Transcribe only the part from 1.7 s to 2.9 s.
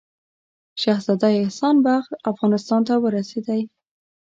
بخت افغانستان